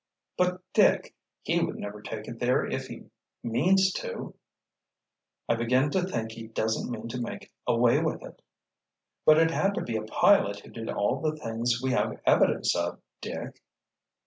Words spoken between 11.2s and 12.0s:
the things we